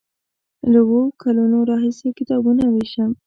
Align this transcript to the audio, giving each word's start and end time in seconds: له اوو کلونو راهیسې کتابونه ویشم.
له 0.71 0.79
اوو 0.85 1.01
کلونو 1.21 1.57
راهیسې 1.71 2.09
کتابونه 2.19 2.63
ویشم. 2.67 3.11